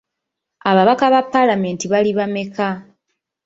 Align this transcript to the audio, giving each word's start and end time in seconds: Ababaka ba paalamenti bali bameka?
Ababaka 0.69 1.05
ba 1.13 1.21
paalamenti 1.31 1.85
bali 1.91 2.11
bameka? 2.17 2.67